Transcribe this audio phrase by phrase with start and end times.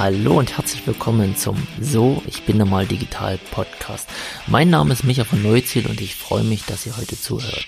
[0.00, 4.08] Hallo und herzlich willkommen zum So, ich bin normal digital Podcast.
[4.46, 7.66] Mein Name ist Micha von Neuziel und ich freue mich, dass ihr heute zuhört.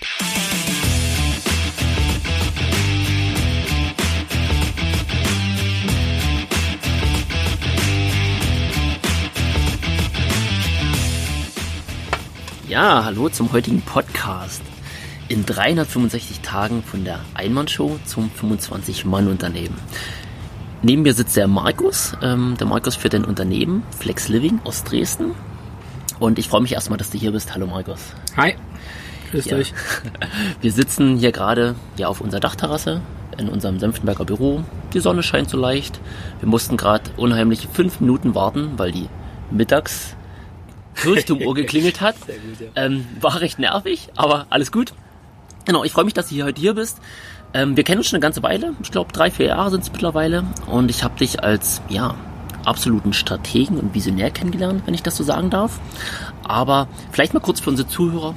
[12.67, 14.63] Ja, hallo zum heutigen Podcast.
[15.29, 19.77] In 365 Tagen von der Einmannshow zum 25-Mann-Unternehmen.
[20.85, 22.13] Neben mir sitzt der Markus.
[22.21, 25.31] Ähm, der Markus führt ein Unternehmen, Flex Living aus Dresden.
[26.19, 27.53] Und ich freue mich erstmal, dass du hier bist.
[27.53, 27.99] Hallo Markus.
[28.35, 28.55] Hi.
[29.31, 29.57] Grüß Ja.
[29.57, 29.73] dich.
[30.61, 33.01] Wir sitzen hier gerade ja, auf unserer Dachterrasse
[33.37, 34.63] in unserem Senftenberger Büro.
[34.93, 35.99] Die Sonne scheint so leicht.
[36.39, 39.07] Wir mussten gerade unheimlich fünf Minuten warten, weil die
[39.51, 40.15] mittags
[40.95, 42.15] Kirchturmuhr geklingelt hat.
[42.25, 42.83] Sehr gut, ja.
[42.83, 44.93] Ähm, war recht nervig, aber alles gut.
[45.65, 46.99] Genau, ich freue mich, dass du hier heute hier bist.
[47.53, 48.73] Ähm, wir kennen uns schon eine ganze Weile.
[48.81, 50.43] Ich glaube, drei, vier Jahre sind es mittlerweile.
[50.67, 52.15] Und ich habe dich als, ja,
[52.65, 55.79] absoluten Strategen und Visionär kennengelernt, wenn ich das so sagen darf.
[56.43, 58.35] Aber vielleicht mal kurz für unsere Zuhörer.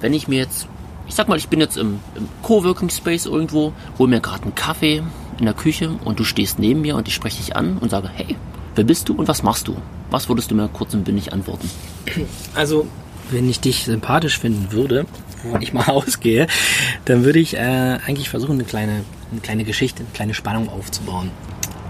[0.00, 0.66] Wenn ich mir jetzt,
[1.06, 4.54] ich sag mal, ich bin jetzt im, im Coworking Space irgendwo, hol mir gerade einen
[4.54, 5.02] Kaffee
[5.38, 8.08] in der Küche und du stehst neben mir und ich spreche dich an und sage,
[8.12, 8.36] hey,
[8.74, 9.76] wer bist du und was machst du?
[10.10, 11.70] Was würdest du mir kurz und bündig antworten?
[12.54, 12.86] Also,
[13.30, 15.06] wenn ich dich sympathisch finden würde,
[15.42, 16.46] wovon ich mal ausgehe,
[17.04, 21.30] dann würde ich äh, eigentlich versuchen, eine kleine, eine kleine Geschichte, eine kleine Spannung aufzubauen.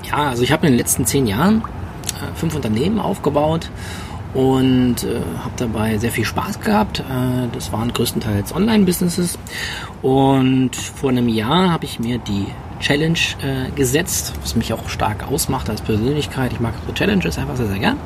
[0.09, 1.63] Ja, also ich habe in den letzten zehn Jahren
[2.07, 3.71] äh, fünf Unternehmen aufgebaut
[4.35, 7.01] und äh, habe dabei sehr viel Spaß gehabt.
[7.01, 9.39] Äh, das waren größtenteils Online-Businesses
[10.03, 12.47] und vor einem Jahr habe ich mir die
[12.81, 16.53] Challenge äh, gesetzt, was mich auch stark ausmacht als Persönlichkeit.
[16.53, 17.97] Ich mag so Challenges einfach sehr, sehr gern.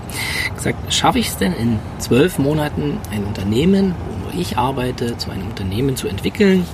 [0.55, 5.31] Gesagt, schaffe ich es denn in zwölf Monaten ein Unternehmen, wo nur ich arbeite, zu
[5.31, 6.65] einem Unternehmen zu entwickeln,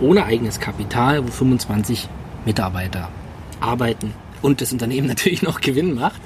[0.00, 2.08] ohne eigenes Kapital, wo 25
[2.44, 3.08] Mitarbeiter
[3.60, 6.20] arbeiten und das Unternehmen natürlich noch Gewinn macht.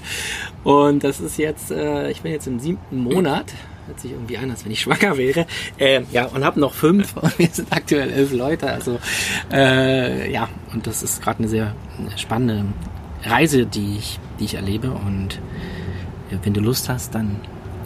[0.63, 3.47] Und das ist jetzt, äh, ich bin jetzt im siebten Monat.
[3.87, 5.47] Hört sich irgendwie an, als wenn ich schwanger wäre.
[5.79, 8.71] Äh, ja, und habe noch fünf und wir sind aktuell elf Leute.
[8.71, 8.99] Also
[9.53, 11.75] äh, ja, und das ist gerade eine sehr
[12.17, 12.65] spannende
[13.25, 14.91] Reise, die ich, die ich erlebe.
[14.91, 15.39] Und
[16.31, 17.37] ja, wenn du Lust hast, dann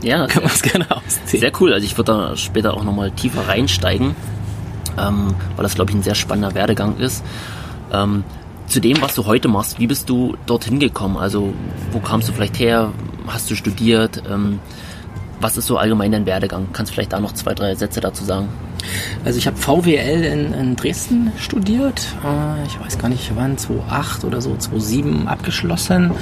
[0.02, 1.40] Ja, können wir es gerne ausziehen.
[1.40, 1.72] Sehr cool.
[1.72, 4.14] Also ich würde da später auch nochmal tiefer reinsteigen,
[4.98, 7.24] ähm, weil das, glaube ich, ein sehr spannender Werdegang ist.
[7.92, 8.22] Ähm,
[8.68, 11.16] zu dem, was du heute machst, wie bist du dorthin gekommen?
[11.16, 11.54] Also
[11.90, 12.92] wo kamst du vielleicht her?
[13.26, 14.22] Hast du studiert?
[14.30, 14.60] Ähm,
[15.40, 16.68] was ist so allgemein dein Werdegang?
[16.72, 18.48] Kannst du vielleicht da noch zwei, drei Sätze dazu sagen?
[19.24, 22.06] Also ich habe VWL in, in Dresden studiert.
[22.24, 26.12] Äh, Ich weiß gar nicht, wann, 2008 oder so, 2007 abgeschlossen.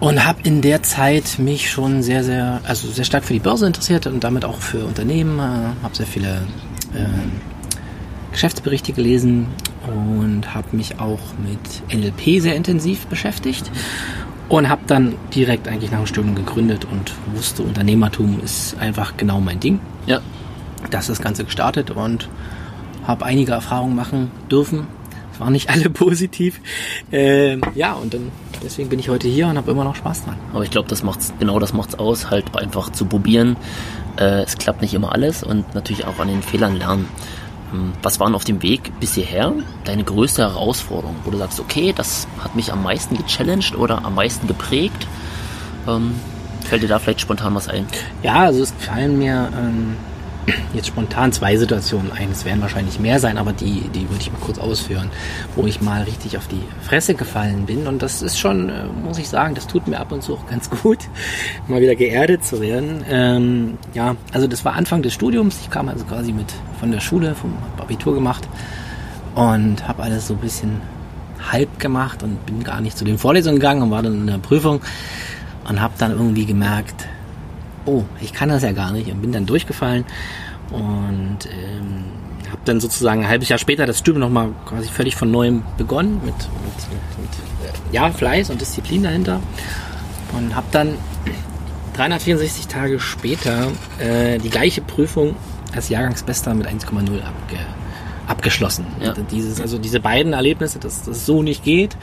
[0.00, 3.66] Und habe in der Zeit mich schon sehr, sehr, also sehr stark für die Börse
[3.66, 5.38] interessiert und damit auch für Unternehmen.
[5.38, 6.42] Äh, habe sehr viele
[6.94, 7.06] äh,
[8.32, 9.46] Geschäftsberichte gelesen
[9.86, 13.70] und habe mich auch mit NLP sehr intensiv beschäftigt.
[14.48, 19.40] Und habe dann direkt eigentlich nach dem Studium gegründet und wusste, Unternehmertum ist einfach genau
[19.40, 20.20] mein Ding Ja,
[20.90, 22.28] das das Ganze gestartet und
[23.06, 24.86] habe einige Erfahrungen machen dürfen.
[25.32, 26.60] Es waren nicht alle positiv.
[27.10, 28.30] Ähm, ja, und dann
[28.62, 30.36] deswegen bin ich heute hier und habe immer noch Spaß dran.
[30.52, 33.56] aber ich glaube, das macht's, genau das macht's aus, halt einfach zu probieren.
[34.16, 37.08] Äh, es klappt nicht immer alles und natürlich auch an den Fehlern lernen.
[37.74, 39.52] Ähm, Was waren auf dem Weg bis hierher
[39.84, 44.14] deine größte Herausforderung, wo du sagst, okay, das hat mich am meisten gechallenged oder am
[44.14, 45.06] meisten geprägt?
[45.86, 46.14] Ähm,
[46.64, 47.86] fällt dir da vielleicht spontan was ein?
[48.22, 49.96] Ja, also es fallen mir ähm,
[50.72, 52.30] jetzt spontan zwei Situationen ein.
[52.30, 55.10] Es werden wahrscheinlich mehr sein, aber die, die würde ich mal kurz ausführen,
[55.56, 57.86] wo ich mal richtig auf die Fresse gefallen bin.
[57.86, 60.46] Und das ist schon, äh, muss ich sagen, das tut mir ab und zu auch
[60.46, 60.98] ganz gut,
[61.68, 63.04] mal wieder geerdet zu werden.
[63.08, 65.58] Ähm, ja, also das war Anfang des Studiums.
[65.62, 68.48] Ich kam also quasi mit von der Schule, vom Abitur gemacht
[69.34, 70.80] und habe alles so ein bisschen
[71.50, 74.38] halb gemacht und bin gar nicht zu den Vorlesungen gegangen und war dann in der
[74.38, 74.80] Prüfung
[75.68, 77.06] und habe dann irgendwie gemerkt,
[77.86, 80.04] oh, ich kann das ja gar nicht und bin dann durchgefallen
[80.70, 82.04] und ähm,
[82.50, 86.20] habe dann sozusagen ein halbes Jahr später das Studium nochmal quasi völlig von neuem begonnen
[86.24, 89.40] mit, mit, mit, mit ja, Fleiß und Disziplin dahinter
[90.32, 90.94] und habe dann
[91.94, 95.36] 364 Tage später äh, die gleiche Prüfung
[95.74, 97.58] als Jahrgangsbester mit 1,0 abge,
[98.26, 98.86] abgeschlossen.
[99.00, 99.14] Ja.
[99.30, 101.96] Dieses, also diese beiden Erlebnisse, dass das so nicht geht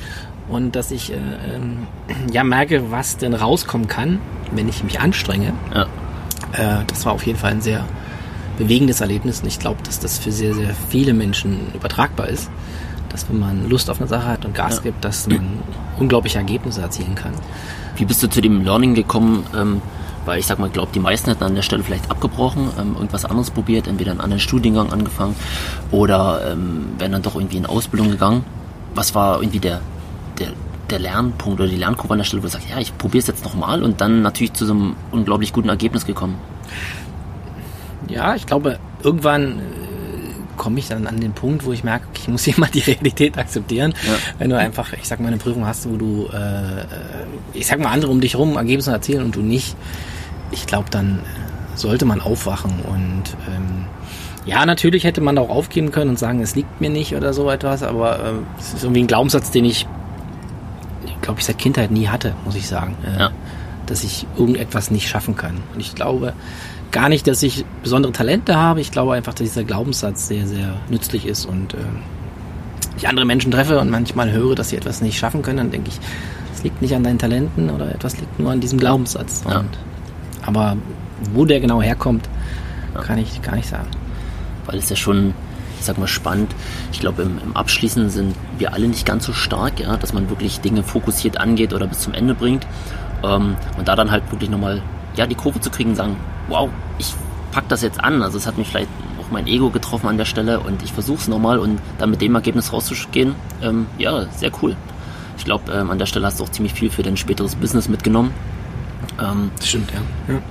[0.50, 1.88] und dass ich äh, ähm,
[2.32, 4.20] ja merke, was denn rauskommen kann,
[4.52, 5.54] wenn ich mich anstrenge.
[5.74, 5.84] Ja.
[6.54, 7.86] Äh, das war auf jeden Fall ein sehr
[8.58, 12.50] bewegendes Erlebnis und ich glaube, dass das für sehr, sehr viele Menschen übertragbar ist.
[13.10, 14.82] Dass wenn man Lust auf eine Sache hat und Gas Ja.
[14.84, 15.60] gibt, dass man
[16.00, 17.34] unglaubliche Ergebnisse erzielen kann.
[17.98, 19.46] Wie bist du zu dem Learning gekommen?
[19.56, 19.82] Ähm,
[20.26, 23.26] weil ich sag mal, glaube die meisten hätten an der Stelle vielleicht abgebrochen, ähm, irgendwas
[23.26, 25.36] anderes probiert, entweder einen anderen Studiengang angefangen
[25.90, 28.44] oder ähm, wären dann doch irgendwie in Ausbildung gegangen.
[28.94, 29.82] Was war irgendwie der,
[30.42, 30.54] der,
[30.90, 33.28] der Lernpunkt oder die Lernkurve an der Stelle, wo du sagst, ja, ich probiere es
[33.28, 36.36] jetzt nochmal und dann natürlich zu so einem unglaublich guten Ergebnis gekommen?
[38.10, 39.62] Ja, ich glaube, irgendwann äh,
[40.58, 43.38] komme ich dann an den Punkt, wo ich merke, ich muss hier mal die Realität
[43.38, 43.94] akzeptieren.
[44.06, 44.14] Ja.
[44.38, 46.86] Wenn du einfach, ich sag mal, eine Prüfung hast, wo du, äh,
[47.54, 49.76] ich sag mal, andere um dich rum Ergebnisse erzählen und du nicht,
[50.52, 53.86] ich glaube, dann äh, sollte man aufwachen und ähm,
[54.46, 57.50] ja, natürlich hätte man auch aufgeben können und sagen, es liegt mir nicht oder so
[57.50, 59.88] etwas, aber äh, es ist irgendwie ein Glaubenssatz, den ich,
[61.22, 62.96] glaube ich, seit Kindheit nie hatte, muss ich sagen.
[63.06, 63.32] Äh, ja.
[63.86, 65.58] Dass ich irgendetwas nicht schaffen kann.
[65.74, 66.34] Und ich glaube
[66.92, 68.82] gar nicht, dass ich besondere Talente habe.
[68.82, 71.78] Ich glaube einfach, dass dieser Glaubenssatz sehr, sehr nützlich ist und äh,
[72.98, 75.90] ich andere Menschen treffe und manchmal höre, dass sie etwas nicht schaffen können, dann denke
[75.90, 76.00] ich,
[76.54, 79.44] es liegt nicht an deinen Talenten oder etwas liegt nur an diesem Glaubenssatz.
[79.48, 79.60] Ja.
[79.60, 79.70] Und,
[80.46, 80.76] aber
[81.34, 82.28] wo der genau herkommt,
[82.94, 83.02] ja.
[83.02, 83.88] kann ich gar nicht sagen
[84.66, 85.34] weil es ja schon,
[85.84, 86.54] sag mal, spannend.
[86.92, 90.30] Ich glaube, im, im Abschließen sind wir alle nicht ganz so stark, ja, dass man
[90.30, 92.66] wirklich Dinge fokussiert angeht oder bis zum Ende bringt.
[93.24, 94.82] Ähm, und da dann halt wirklich nochmal,
[95.16, 96.16] ja, die Kurve zu kriegen, sagen,
[96.48, 97.14] wow, ich
[97.52, 98.22] pack das jetzt an.
[98.22, 98.90] Also es hat mich vielleicht
[99.20, 102.22] auch mein Ego getroffen an der Stelle und ich versuche es nochmal und dann mit
[102.22, 104.76] dem Ergebnis rauszugehen, ähm, ja, sehr cool.
[105.38, 107.90] Ich glaube, ähm, an der Stelle hast du auch ziemlich viel für dein späteres Business
[107.90, 108.32] mitgenommen.
[109.20, 110.34] Ähm, stimmt, ja.
[110.34, 110.42] ja.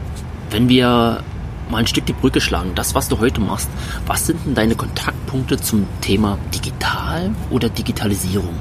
[0.50, 1.23] Wenn wir
[1.71, 2.73] mal ein Stück die Brücke schlagen.
[2.75, 3.69] Das, was du heute machst,
[4.07, 8.55] was sind denn deine Kontaktpunkte zum Thema Digital oder Digitalisierung?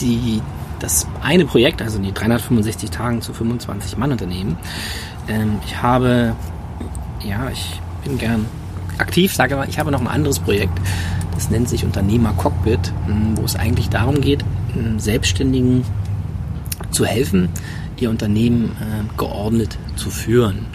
[0.00, 0.42] Die,
[0.78, 4.58] das eine Projekt, also die 365 Tagen zu 25 Mann Unternehmen,
[5.28, 6.36] ähm, ich habe,
[7.24, 8.46] ja, ich bin gern
[8.98, 10.78] aktiv, sage mal, ich habe noch ein anderes Projekt,
[11.34, 12.92] das nennt sich Unternehmer Cockpit,
[13.34, 14.44] wo es eigentlich darum geht,
[14.96, 15.84] Selbstständigen
[16.90, 17.50] zu helfen,
[17.98, 20.66] ihr Unternehmen äh, geordnet zu führen.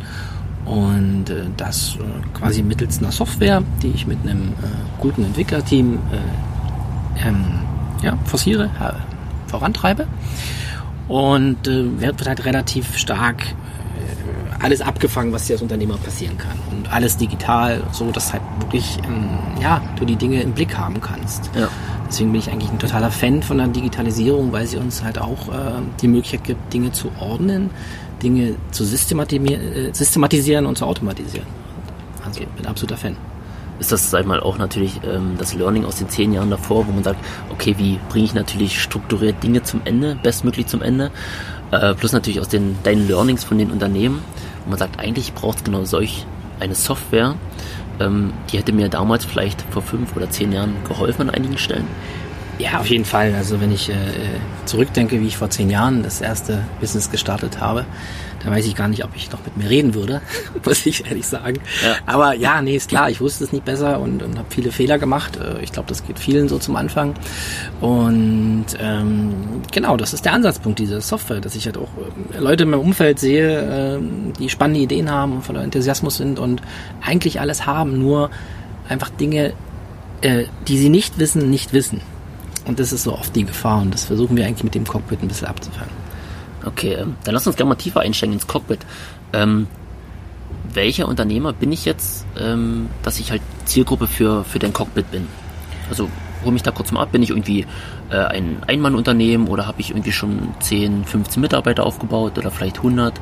[0.65, 5.95] Und äh, das äh, quasi mittels einer Software, die ich mit einem äh, guten Entwicklerteam
[5.95, 7.59] äh, ähm,
[8.01, 8.69] ja, forciere,
[9.47, 10.07] vorantreibe.
[11.07, 16.57] Und äh, wird halt relativ stark äh, alles abgefangen, was dir als Unternehmer passieren kann.
[16.71, 19.29] Und alles digital, so dass halt wirklich ähm,
[19.61, 21.49] ja, du die Dinge im Blick haben kannst.
[21.55, 21.67] Ja.
[22.07, 25.47] Deswegen bin ich eigentlich ein totaler Fan von der Digitalisierung, weil sie uns halt auch
[25.47, 25.71] äh,
[26.01, 27.69] die Möglichkeit gibt, Dinge zu ordnen,
[28.21, 31.47] Dinge zu äh, systematisieren und zu automatisieren.
[32.25, 33.17] Also bin absoluter Fan.
[33.79, 37.03] Ist das, sag auch natürlich ähm, das Learning aus den zehn Jahren davor, wo man
[37.03, 41.09] sagt, okay, wie bringe ich natürlich strukturiert Dinge zum Ende, bestmöglich zum Ende,
[41.71, 44.21] äh, plus natürlich aus den deinen Learnings von den Unternehmen,
[44.65, 46.27] wo man sagt, eigentlich braucht es genau solch
[46.59, 47.35] eine Software,
[47.99, 51.87] ähm, die hätte mir damals vielleicht vor fünf oder zehn Jahren geholfen an einigen Stellen.
[52.61, 53.33] Ja, auf jeden Fall.
[53.33, 53.95] Also wenn ich äh,
[54.65, 57.85] zurückdenke, wie ich vor zehn Jahren das erste Business gestartet habe,
[58.43, 60.21] da weiß ich gar nicht, ob ich noch mit mir reden würde,
[60.65, 61.59] muss ich ehrlich sagen.
[61.83, 61.95] Ja.
[62.05, 64.99] Aber ja, nee, ist klar, ich wusste es nicht besser und, und habe viele Fehler
[64.99, 65.37] gemacht.
[65.37, 67.15] Äh, ich glaube, das geht vielen so zum Anfang.
[67.79, 69.33] Und ähm,
[69.71, 71.89] genau, das ist der Ansatzpunkt dieser Software, dass ich halt auch
[72.33, 73.99] äh, Leute in meinem Umfeld sehe, äh,
[74.39, 76.61] die spannende Ideen haben und voller Enthusiasmus sind und
[77.01, 78.29] eigentlich alles haben, nur
[78.87, 79.53] einfach Dinge,
[80.21, 82.01] äh, die sie nicht wissen, nicht wissen.
[82.65, 85.21] Und das ist so oft die Gefahr und das versuchen wir eigentlich mit dem Cockpit
[85.21, 85.93] ein bisschen abzufangen.
[86.65, 88.79] Okay, ähm, dann lass uns gerne mal tiefer einsteigen ins Cockpit.
[89.33, 89.67] Ähm,
[90.73, 95.27] welcher Unternehmer bin ich jetzt, ähm, dass ich halt Zielgruppe für, für den Cockpit bin?
[95.89, 96.09] Also
[96.45, 97.11] hol mich da kurz mal ab.
[97.11, 97.65] Bin ich irgendwie
[98.09, 103.19] äh, ein Einmannunternehmen oder habe ich irgendwie schon 10, 15 Mitarbeiter aufgebaut oder vielleicht 100?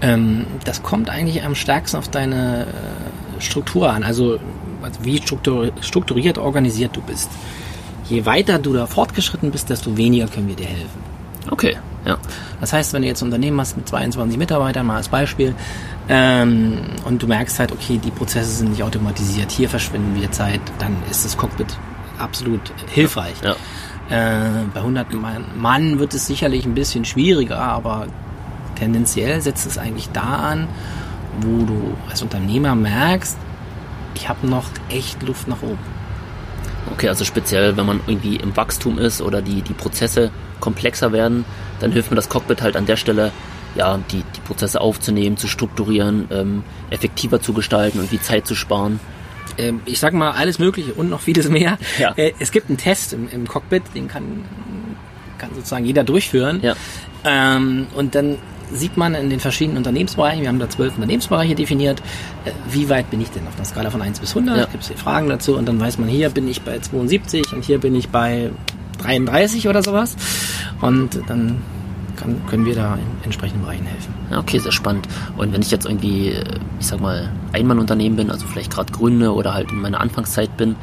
[0.00, 4.38] Ähm, das kommt eigentlich am stärksten auf deine äh, Struktur an, also,
[4.82, 7.30] also wie strukturiert organisiert du bist
[8.12, 11.00] je weiter du da fortgeschritten bist, desto weniger können wir dir helfen.
[11.50, 12.18] Okay, ja.
[12.60, 15.54] Das heißt, wenn du jetzt ein Unternehmen hast mit 22 Mitarbeitern, mal als Beispiel,
[16.08, 20.60] ähm, und du merkst halt, okay, die Prozesse sind nicht automatisiert, hier verschwinden wir Zeit,
[20.78, 21.78] dann ist das Cockpit
[22.18, 22.60] absolut
[22.92, 23.34] hilfreich.
[23.42, 23.56] Ja.
[24.10, 28.06] Äh, bei 100 Mann, Mann wird es sicherlich ein bisschen schwieriger, aber
[28.78, 30.68] tendenziell setzt es eigentlich da an,
[31.40, 33.38] wo du als Unternehmer merkst,
[34.14, 36.01] ich habe noch echt Luft nach oben.
[36.92, 40.30] Okay, also speziell, wenn man irgendwie im Wachstum ist oder die, die Prozesse
[40.60, 41.46] komplexer werden,
[41.80, 43.32] dann hilft mir das Cockpit halt an der Stelle,
[43.74, 48.54] ja, die, die Prozesse aufzunehmen, zu strukturieren, ähm, effektiver zu gestalten und die Zeit zu
[48.54, 49.00] sparen.
[49.56, 51.78] Ähm, ich sag mal alles Mögliche und noch vieles mehr.
[51.98, 52.12] Ja.
[52.16, 54.44] Äh, es gibt einen Test im, im Cockpit, den kann,
[55.38, 56.60] kann sozusagen jeder durchführen.
[56.62, 56.74] Ja.
[57.24, 58.36] Ähm, und dann
[58.72, 62.00] sieht man in den verschiedenen Unternehmensbereichen, wir haben da zwölf Unternehmensbereiche definiert,
[62.44, 64.64] äh, wie weit bin ich denn auf einer Skala von 1 bis 100, ja.
[64.66, 67.64] gibt es hier Fragen dazu und dann weiß man, hier bin ich bei 72 und
[67.64, 68.50] hier bin ich bei
[69.02, 70.16] 33 oder sowas
[70.80, 71.62] und dann
[72.16, 74.14] kann, können wir da in entsprechenden Bereichen helfen.
[74.36, 75.08] Okay, sehr spannend.
[75.36, 76.36] Und wenn ich jetzt irgendwie,
[76.78, 80.76] ich sag mal, Einmannunternehmen bin, also vielleicht gerade gründe oder halt in meiner Anfangszeit bin,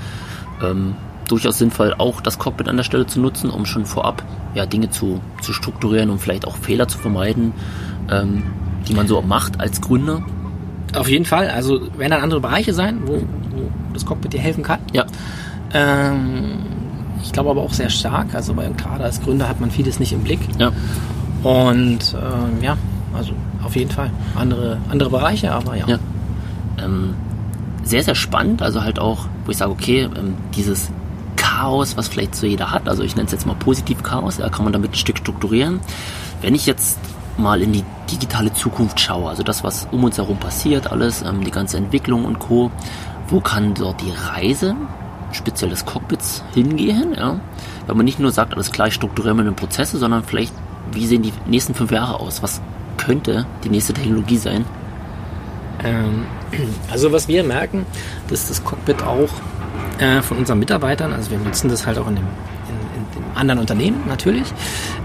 [0.61, 0.95] ähm,
[1.31, 4.89] durchaus sinnvoll, auch das Cockpit an der Stelle zu nutzen, um schon vorab ja, Dinge
[4.89, 7.53] zu, zu strukturieren und vielleicht auch Fehler zu vermeiden,
[8.09, 8.43] ähm,
[8.87, 10.23] die man so macht als Gründer.
[10.95, 11.49] Auf jeden Fall.
[11.49, 14.79] Also werden dann andere Bereiche sein, wo, wo das Cockpit dir helfen kann.
[14.91, 15.05] Ja.
[15.73, 16.59] Ähm,
[17.21, 18.33] ich glaube aber auch sehr stark.
[18.33, 20.39] Also weil gerade als Gründer hat man vieles nicht im Blick.
[20.57, 20.71] Ja.
[21.43, 22.77] Und ähm, ja,
[23.15, 23.33] also
[23.63, 25.87] auf jeden Fall andere andere Bereiche, aber ja.
[25.87, 25.99] Ja.
[26.83, 27.13] Ähm,
[27.83, 28.61] sehr, sehr spannend.
[28.61, 30.91] Also halt auch, wo ich sage, okay, ähm, dieses
[31.59, 34.47] Chaos, was vielleicht so jeder hat, also ich nenne es jetzt mal positiv Chaos, da
[34.47, 35.81] kann man damit ein Stück strukturieren.
[36.41, 36.97] Wenn ich jetzt
[37.37, 41.43] mal in die digitale Zukunft schaue, also das, was um uns herum passiert, alles, ähm,
[41.43, 42.71] die ganze Entwicklung und Co.,
[43.27, 44.73] wo kann dort die Reise,
[45.33, 47.13] speziell des Cockpits, hingehen?
[47.15, 47.41] Ja?
[47.87, 50.53] Wenn man nicht nur sagt, alles gleich strukturieren wir Prozesse, sondern vielleicht,
[50.93, 52.41] wie sehen die nächsten fünf Jahre aus?
[52.41, 52.61] Was
[52.95, 54.63] könnte die nächste Technologie sein?
[55.83, 56.25] Ähm,
[56.89, 57.85] also was wir merken,
[58.29, 59.29] dass das Cockpit auch
[59.99, 63.37] äh, von unseren Mitarbeitern, also wir nutzen das halt auch in dem, in, in dem
[63.37, 64.47] anderen Unternehmen natürlich,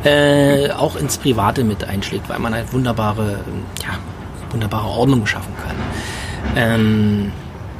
[0.04, 3.40] äh, auch ins Private mit einschlägt, weil man halt wunderbare,
[3.82, 3.98] ja,
[4.50, 5.76] wunderbare Ordnung schaffen kann.
[6.56, 7.32] Ähm,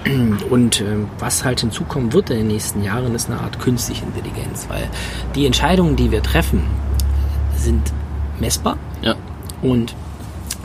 [0.51, 4.67] und äh, was halt hinzukommen wird in den nächsten Jahren, ist eine Art künstliche Intelligenz,
[4.69, 4.89] weil
[5.35, 6.63] die Entscheidungen, die wir treffen,
[7.57, 7.93] sind
[8.41, 8.77] messbar.
[9.03, 9.15] Ja.
[9.63, 9.95] Und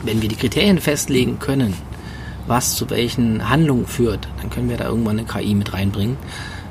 [0.02, 1.74] wenn wir die Kriterien festlegen können,
[2.46, 6.16] was zu welchen Handlungen führt, dann können wir da irgendwann eine KI mit reinbringen.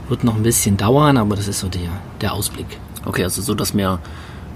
[0.08, 1.90] Wird noch ein bisschen dauern, aber das ist so der,
[2.22, 2.66] der Ausblick.
[3.06, 4.00] Okay, also so, dass mir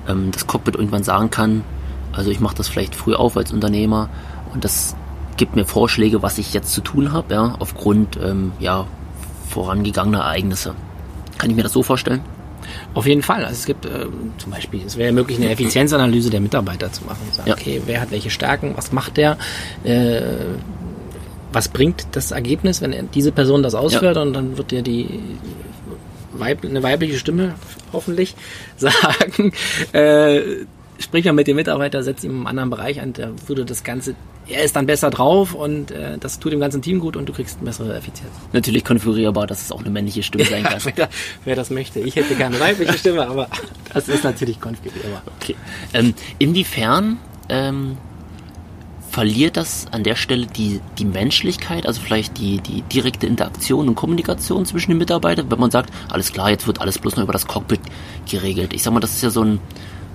[0.07, 1.63] ähm, das Cockpit irgendwann sagen kann,
[2.11, 4.09] also ich mache das vielleicht früh auf als Unternehmer
[4.53, 4.95] und das
[5.37, 8.85] gibt mir Vorschläge, was ich jetzt zu tun habe, ja, aufgrund ähm, ja,
[9.49, 10.75] vorangegangener Ereignisse.
[11.37, 12.21] Kann ich mir das so vorstellen?
[12.93, 13.43] Auf jeden Fall.
[13.43, 17.21] Also es gibt äh, zum Beispiel, es wäre möglich, eine Effizienzanalyse der Mitarbeiter zu machen.
[17.31, 17.55] Sagen, Ja.
[17.55, 19.37] Okay, wer hat welche Stärken, was macht der,
[19.83, 20.21] äh,
[21.53, 25.19] was bringt das Ergebnis, wenn diese Person das ausführt und dann wird dir die
[26.33, 27.55] Weib, eine weibliche Stimme
[27.91, 28.35] hoffentlich
[28.77, 29.53] sagen,
[29.93, 30.41] äh,
[30.97, 34.15] sprich mal mit dem Mitarbeiter, setz ihn im anderen Bereich an, der würde das Ganze,
[34.47, 37.33] er ist dann besser drauf und äh, das tut dem ganzen Team gut und du
[37.33, 38.31] kriegst eine bessere Effizienz.
[38.51, 40.81] Natürlich konfigurierbar, dass es auch eine männliche Stimme sein kann.
[40.95, 41.09] wer,
[41.45, 41.99] wer das möchte.
[41.99, 43.47] Ich hätte keine weibliche Stimme, aber
[43.93, 45.21] das ist natürlich konfigurierbar.
[45.39, 45.55] Okay.
[45.93, 47.19] Ähm, inwiefern
[47.49, 47.97] ähm,
[49.13, 53.93] verliert das an der Stelle die, die Menschlichkeit, also vielleicht die, die direkte Interaktion und
[53.93, 57.31] Kommunikation zwischen den Mitarbeitern, wenn man sagt, alles klar, jetzt wird alles bloß noch über
[57.31, 57.79] das Cockpit
[58.27, 58.73] geregelt.
[58.73, 59.59] Ich sag mal, das ist ja so ein,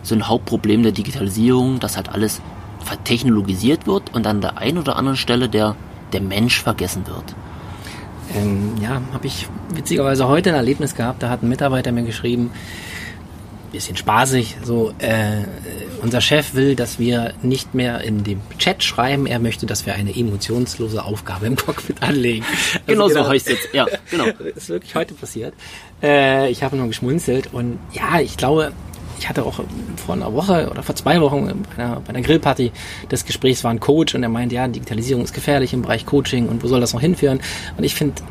[0.03, 2.41] so ein Hauptproblem der Digitalisierung, dass halt alles
[2.81, 5.77] vertechnologisiert wird und an der einen oder anderen Stelle der,
[6.13, 7.37] der Mensch vergessen wird.
[8.35, 11.23] Ähm, ja, habe ich witzigerweise heute ein Erlebnis gehabt.
[11.23, 12.51] Da hat ein Mitarbeiter mir geschrieben,
[13.69, 15.45] bisschen spaßig, so, äh,
[16.03, 19.27] unser Chef will, dass wir nicht mehr in dem Chat schreiben.
[19.27, 22.45] Er möchte, dass wir eine emotionslose Aufgabe im Cockpit anlegen.
[22.87, 23.69] Also Genau so heißt jetzt.
[23.73, 24.25] Ja, genau.
[24.55, 25.55] Das ist wirklich heute passiert.
[26.03, 28.73] Äh, ich habe nur geschmunzelt und ja, ich glaube,
[29.19, 29.61] ich hatte auch
[29.97, 32.73] vor einer Woche oder vor zwei Wochen bei einer, bei einer Grillparty
[33.11, 36.49] des Gesprächs war ein Coach und er meint, ja, Digitalisierung ist gefährlich im Bereich Coaching
[36.49, 37.41] und wo soll das noch hinführen?
[37.77, 38.23] Und ich finde,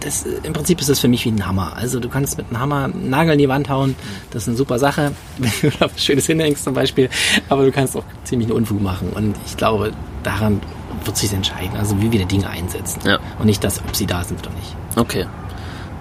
[0.00, 1.74] das, im Prinzip ist das für mich wie ein Hammer.
[1.76, 3.94] Also du kannst mit einem Hammer einen Nagel in die Wand hauen,
[4.30, 7.08] das ist eine super Sache, wenn du da was Schönes hinhängst zum Beispiel,
[7.48, 10.60] aber du kannst auch ziemlich einen Unfug machen und ich glaube, daran
[11.04, 13.18] wird sich entscheiden, also wie wir die Dinge einsetzen Ja.
[13.38, 14.76] und nicht das, ob sie da sind oder nicht.
[14.96, 15.26] Okay.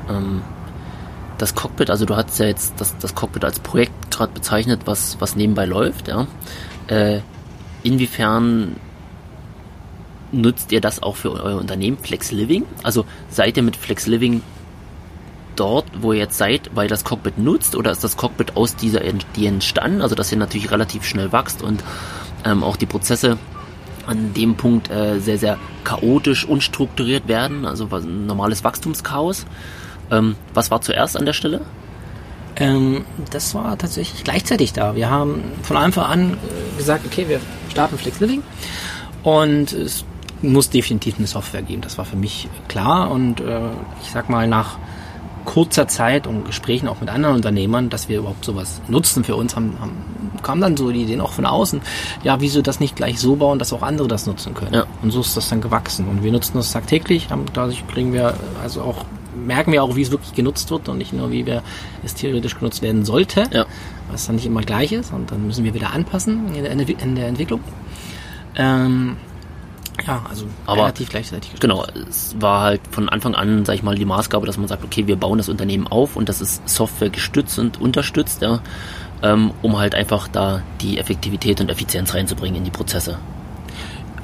[0.10, 0.42] Ähm,
[1.38, 5.18] das Cockpit, also du hast ja jetzt das, das Cockpit als Projekt gerade bezeichnet, was,
[5.20, 6.28] was nebenbei läuft, ja.
[6.88, 7.20] Äh,
[7.84, 8.78] inwiefern
[10.36, 12.64] nutzt ihr das auch für euer Unternehmen Flex Living?
[12.84, 14.42] Also seid ihr mit Flex Living
[15.56, 19.04] dort, wo ihr jetzt seid, weil das Cockpit nutzt oder ist das Cockpit aus dieser
[19.06, 20.02] Idee entstanden?
[20.02, 21.84] Also dass ihr natürlich relativ schnell wächst und
[22.44, 23.38] ähm, auch die Prozesse
[24.06, 29.46] an dem Punkt äh, sehr, sehr chaotisch, unstrukturiert werden, also was- ein normales Wachstumschaos.
[30.12, 31.62] Ähm, was war zuerst an der Stelle?
[32.58, 34.96] Ähm, das war tatsächlich gleichzeitig da.
[34.96, 37.40] Wir haben von Anfang an äh, gesagt, okay, wir
[37.72, 38.44] starten Flex Living
[39.24, 40.06] und es
[40.42, 41.82] muss definitiv eine Software geben.
[41.82, 43.70] Das war für mich klar und äh,
[44.04, 44.78] ich sag mal nach
[45.46, 49.56] kurzer Zeit und Gesprächen auch mit anderen Unternehmern, dass wir überhaupt sowas nutzen für uns,
[49.56, 49.92] haben, haben
[50.42, 51.82] kam dann so die Ideen auch von außen,
[52.24, 54.74] ja, wieso das nicht gleich so bauen, dass auch andere das nutzen können.
[54.74, 54.86] Ja.
[55.04, 56.08] Und so ist das dann gewachsen.
[56.08, 60.02] Und wir nutzen das tagtäglich, haben- dadurch kriegen wir also auch, merken wir auch, wie
[60.02, 61.62] es wirklich genutzt wird und nicht nur, wie wir
[62.04, 63.66] es theoretisch genutzt werden sollte, Ja.
[64.12, 67.16] was dann nicht immer gleich ist und dann müssen wir wieder anpassen in der, in
[67.16, 67.62] der Entwicklung.
[68.56, 69.18] Ähm,
[70.06, 71.52] ja, also Aber- relativ gleichzeitig.
[71.60, 74.84] Genau, es war halt von Anfang an, sag ich mal, die Maßgabe, dass man sagt,
[74.84, 78.62] okay, wir bauen das Unternehmen auf und das ist Software gestützt und unterstützt, ja,
[79.24, 83.18] ähm, um halt einfach da die Effektivität und Effizienz reinzubringen in die Prozesse.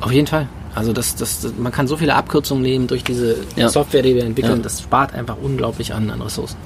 [0.01, 0.47] Auf jeden Fall.
[0.73, 3.67] Also das, das, das, man kann so viele Abkürzungen nehmen durch diese Ja.
[3.69, 4.57] Software, die wir entwickeln.
[4.57, 4.63] Ja.
[4.63, 6.57] Das spart einfach unglaublich an, an Ressourcen.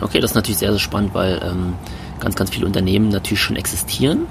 [0.00, 1.74] Okay, das ist natürlich sehr, sehr spannend, weil ähm,
[2.20, 4.26] ganz, ganz viele Unternehmen natürlich schon existieren.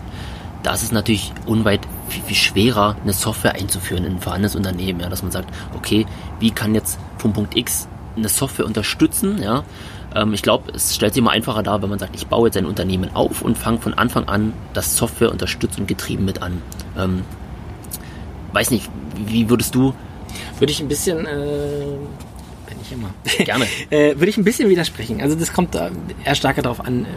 [0.63, 4.99] Da ist es natürlich unweit viel, viel schwerer, eine Software einzuführen in ein vorhandenes Unternehmen.
[4.99, 6.05] Ja, dass man sagt, okay,
[6.39, 9.41] wie kann jetzt vom Punkt X eine Software unterstützen?
[9.41, 9.63] Ja,
[10.15, 12.57] ähm, ich glaube, es stellt sich immer einfacher dar, wenn man sagt, ich baue jetzt
[12.57, 16.61] ein Unternehmen auf und fange von Anfang an das Software unterstützt und getrieben mit an.
[16.97, 17.23] Ähm,
[18.53, 18.89] weiß nicht,
[19.25, 19.93] wie würdest du?
[20.59, 21.85] Würde ich ein bisschen, äh,
[22.67, 23.09] bin ich immer.
[23.43, 23.65] Gerne.
[23.89, 25.21] äh, würde ich ein bisschen widersprechen.
[25.21, 27.07] Also das kommt eher stärker darauf an, äh,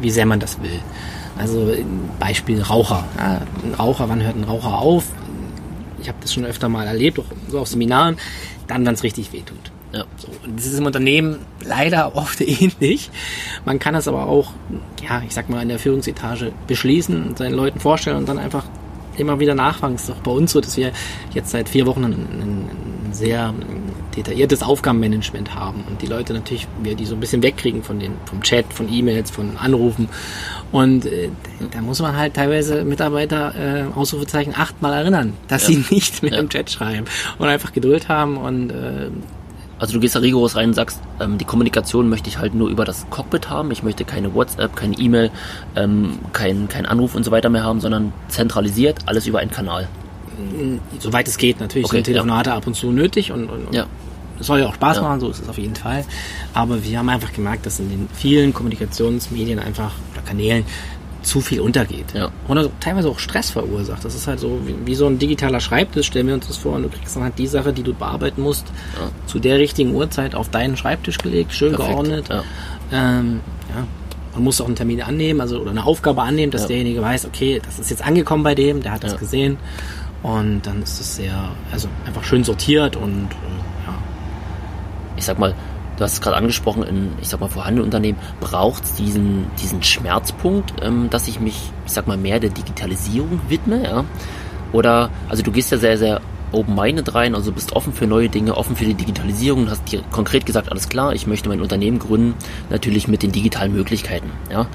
[0.00, 0.80] wie sehr man das will.
[1.38, 1.72] Also
[2.18, 3.04] Beispiel Raucher.
[3.16, 5.04] Ja, ein Raucher, wann hört ein Raucher auf?
[6.00, 8.16] Ich habe das schon öfter mal erlebt, auch so auf Seminaren,
[8.66, 9.70] dann, wenn es richtig wehtut.
[9.92, 10.04] Ja.
[10.16, 13.10] So, das ist im Unternehmen leider oft ähnlich.
[13.64, 14.52] Man kann es aber auch,
[15.08, 18.64] ja, ich sag mal, in der Führungsetage beschließen und seinen Leuten vorstellen und dann einfach
[19.16, 19.94] immer wieder nachfragen.
[19.94, 20.92] Es ist auch bei uns so, dass wir
[21.34, 22.70] jetzt seit vier Wochen ein, ein,
[23.08, 23.52] ein sehr
[24.16, 28.12] detailliertes Aufgabenmanagement haben und die Leute natürlich, wir die so ein bisschen wegkriegen von den,
[28.26, 30.08] vom Chat, von E-Mails, von Anrufen.
[30.70, 31.30] Und äh,
[31.70, 35.74] da muss man halt teilweise Mitarbeiter äh, Ausrufezeichen achtmal erinnern, dass ja.
[35.74, 36.38] sie nicht mehr ja.
[36.38, 37.06] im Chat schreiben
[37.38, 39.10] und einfach Geduld haben und äh,
[39.82, 42.68] also du gehst da rigoros rein und sagst, ähm, die Kommunikation möchte ich halt nur
[42.68, 43.72] über das Cockpit haben.
[43.72, 45.32] Ich möchte keine WhatsApp, keine E-Mail,
[45.74, 49.88] ähm, kein, kein Anruf und so weiter mehr haben, sondern zentralisiert, alles über einen Kanal.
[51.00, 52.56] Soweit es geht, natürlich okay, sind Telefonate ja.
[52.56, 53.86] ab und zu nötig und, und, und ja.
[54.42, 55.02] Es soll ja auch Spaß ja.
[55.02, 56.04] machen, so ist es auf jeden Fall.
[56.52, 60.64] Aber wir haben einfach gemerkt, dass in den vielen Kommunikationsmedien einfach oder Kanälen
[61.22, 62.12] zu viel untergeht.
[62.14, 62.30] Ja.
[62.48, 64.04] Und also teilweise auch Stress verursacht.
[64.04, 66.74] Das ist halt so wie, wie, so ein digitaler Schreibtisch, stellen wir uns das vor,
[66.74, 68.66] und du kriegst dann halt die Sache, die du bearbeiten musst,
[68.98, 69.08] ja.
[69.26, 71.90] zu der richtigen Uhrzeit auf deinen Schreibtisch gelegt, schön Perfekt.
[71.90, 72.28] geordnet.
[72.28, 72.42] Ja.
[72.92, 73.86] Ähm, ja.
[74.34, 77.60] Man muss auch einen Termin annehmen, also oder eine Aufgabe annehmen, dass derjenige weiß, okay,
[77.64, 79.58] das ist jetzt angekommen bei dem, der hat das gesehen.
[80.22, 83.94] Und dann ist es sehr, also einfach schön sortiert und äh, ja.
[85.22, 85.54] Ich sag mal,
[85.96, 89.80] du hast es gerade angesprochen, in, ich sag mal, vorhandenen Unternehmen braucht es diesen, diesen
[89.80, 94.04] Schmerzpunkt, ähm, dass ich mich, ich sag mal, mehr der Digitalisierung widme, ja.
[94.72, 98.56] Oder, also du gehst ja sehr, sehr open-minded rein, also bist offen für neue Dinge,
[98.56, 102.34] offen für die Digitalisierung, hast dir konkret gesagt, alles klar, ich möchte mein Unternehmen gründen,
[102.68, 104.66] natürlich mit den digitalen Möglichkeiten, ja.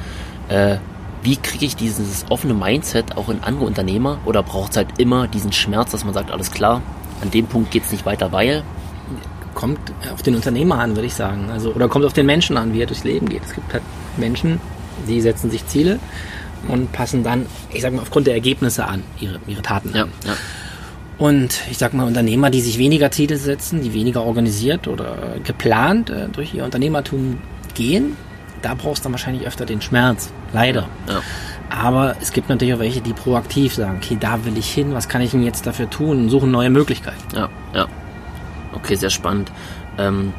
[0.48, 0.78] Äh,
[1.24, 5.28] wie kriege ich dieses offene Mindset auch in andere Unternehmer oder braucht es halt immer
[5.28, 6.82] diesen Schmerz, dass man sagt, alles klar,
[7.22, 8.64] an dem Punkt geht es nicht weiter, weil
[9.58, 9.80] kommt
[10.14, 11.50] auf den Unternehmer an, würde ich sagen.
[11.52, 13.42] Also, oder kommt auf den Menschen an, wie er durchs Leben geht.
[13.44, 13.82] Es gibt halt
[14.16, 14.62] Menschen,
[15.08, 16.00] die setzen sich Ziele
[16.68, 20.12] und passen dann, ich sag mal, aufgrund der Ergebnisse an, ihre, ihre Taten ja, an.
[20.26, 20.34] Ja.
[21.18, 26.12] Und ich sag mal, Unternehmer, die sich weniger Ziele setzen, die weniger organisiert oder geplant
[26.12, 27.40] äh, durch ihr Unternehmertum
[27.74, 28.16] gehen,
[28.62, 30.32] da brauchst du dann wahrscheinlich öfter den Schmerz.
[30.54, 30.88] Leider.
[31.08, 31.22] Ja.
[31.72, 35.10] Aber es gibt natürlich auch welche, die proaktiv sagen, okay, da will ich hin, was
[35.10, 37.36] kann ich denn jetzt dafür tun suchen neue Möglichkeiten.
[37.36, 37.88] Ja, ja.
[38.88, 39.52] Okay, sehr spannend.
[39.98, 40.32] Ähm,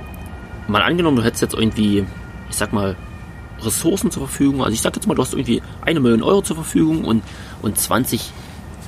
[0.68, 2.06] mal angenommen, du hättest jetzt irgendwie,
[2.48, 2.96] ich sag mal,
[3.60, 4.62] Ressourcen zur Verfügung.
[4.62, 7.22] Also ich sag jetzt mal, du hast irgendwie eine Million Euro zur Verfügung und,
[7.60, 8.32] und 20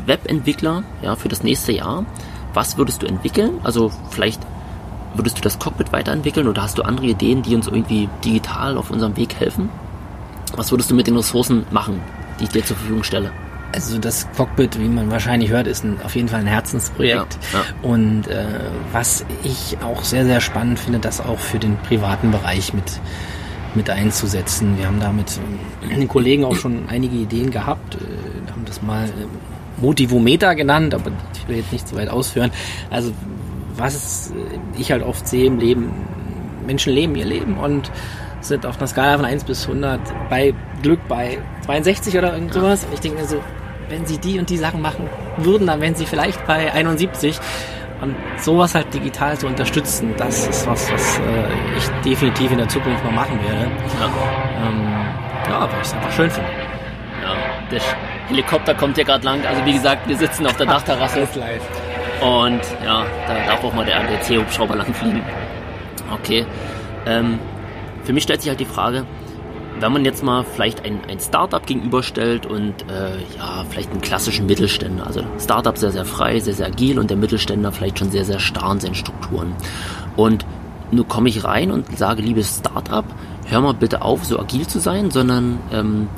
[0.07, 2.07] Webentwickler ja, für das nächste Jahr.
[2.55, 3.61] Was würdest du entwickeln?
[3.63, 4.41] Also vielleicht
[5.13, 8.91] würdest du das Cockpit weiterentwickeln oder hast du andere Ideen, die uns irgendwie digital auf
[8.91, 9.69] unserem Weg helfen?
[10.57, 12.01] Was würdest du mit den Ressourcen machen,
[12.39, 13.31] die ich dir zur Verfügung stelle?
[13.73, 17.39] Also das Cockpit, wie man wahrscheinlich hört, ist ein, auf jeden Fall ein Herzensprojekt.
[17.53, 17.65] Ja, ja.
[17.89, 18.45] Und äh,
[18.93, 23.01] was ich auch sehr, sehr spannend finde, das auch für den privaten Bereich mit,
[23.75, 24.77] mit einzusetzen.
[24.77, 25.39] Wir haben da mit
[25.89, 30.95] äh, den Kollegen auch schon einige Ideen gehabt, äh, haben das mal äh, Motivometer genannt,
[30.95, 32.51] aber ich will jetzt nicht so weit ausführen.
[32.91, 33.13] Also
[33.77, 34.33] was
[34.77, 35.93] ich halt oft sehe im Leben,
[36.67, 37.91] Menschen leben ihr Leben und
[38.41, 42.85] sind auf einer Skala von 1 bis 100 bei Glück bei 62 oder irgend sowas.
[42.85, 43.41] Und ich denke mir so,
[43.91, 47.39] wenn sie die und die Sachen machen würden, dann wären sie vielleicht bei 71.
[48.01, 52.69] Und sowas halt digital zu unterstützen, das ist was, was äh, ich definitiv in der
[52.69, 53.71] Zukunft noch machen werde.
[54.01, 54.07] Ja,
[54.67, 56.49] ähm, ja weil ich es einfach schön finde.
[57.23, 57.35] Ja,
[57.71, 57.81] der
[58.29, 59.45] Helikopter kommt ja gerade lang.
[59.45, 61.29] Also wie gesagt, wir sitzen auf der Dachterrasse.
[62.23, 65.23] Und ja, da darf auch mal der ADC-Hubschrauber langfliegen.
[66.13, 66.47] Okay.
[67.07, 67.39] Ähm,
[68.05, 69.05] für mich stellt sich halt die Frage,
[69.81, 74.47] wenn man jetzt mal vielleicht ein, ein Startup gegenüberstellt und äh, ja, vielleicht einen klassischen
[74.47, 78.25] Mittelständler, also Startup sehr, sehr frei, sehr, sehr agil und der Mittelständler vielleicht schon sehr,
[78.25, 79.55] sehr starr in seinen Strukturen.
[80.17, 80.45] Und
[80.91, 83.05] nur komme ich rein und sage, liebes Startup,
[83.47, 86.09] hör mal bitte auf, so agil zu sein, sondern ähm,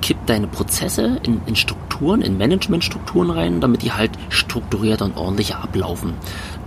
[0.00, 5.62] kipp deine Prozesse in, in Strukturen, in Managementstrukturen rein, damit die halt strukturierter und ordentlicher
[5.62, 6.14] ablaufen.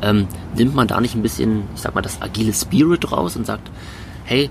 [0.01, 3.45] Ähm, nimmt man da nicht ein bisschen, ich sag mal, das agile Spirit raus und
[3.45, 3.71] sagt,
[4.23, 4.49] hey,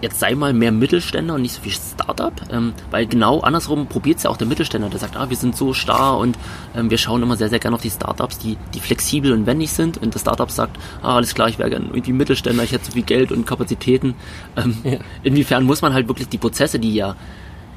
[0.00, 4.18] jetzt sei mal mehr Mittelständler und nicht so viel Startup, ähm, weil genau andersrum probiert
[4.18, 6.38] es ja auch der Mittelständler, der sagt, ah, wir sind so starr und
[6.76, 9.70] ähm, wir schauen immer sehr, sehr gerne auf die Startups, die, die flexibel und wendig
[9.70, 12.86] sind und das Startup sagt, ah, alles klar, ich wäre gerne irgendwie Mittelständler, ich hätte
[12.86, 14.14] so viel Geld und Kapazitäten.
[14.56, 14.98] Ähm, ja.
[15.22, 17.16] Inwiefern muss man halt wirklich die Prozesse, die ja,